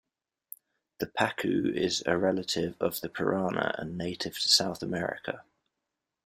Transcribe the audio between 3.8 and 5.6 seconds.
native to South America.